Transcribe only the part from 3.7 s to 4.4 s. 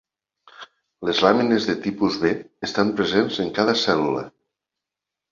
cèl·lula.